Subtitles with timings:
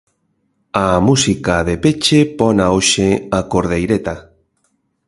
[0.83, 3.07] A música de peche pona hoxe
[3.39, 4.15] Acordeireta.